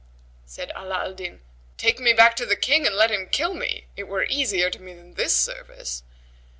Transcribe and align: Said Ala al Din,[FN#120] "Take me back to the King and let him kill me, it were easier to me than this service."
Said 0.47 0.71
Ala 0.75 1.03
al 1.05 1.13
Din,[FN#120] 1.13 1.77
"Take 1.77 1.99
me 1.99 2.11
back 2.11 2.35
to 2.37 2.45
the 2.47 2.55
King 2.55 2.87
and 2.87 2.95
let 2.95 3.11
him 3.11 3.27
kill 3.29 3.53
me, 3.53 3.85
it 3.95 4.07
were 4.07 4.23
easier 4.23 4.71
to 4.71 4.81
me 4.81 4.95
than 4.95 5.13
this 5.13 5.35
service." 5.37 6.01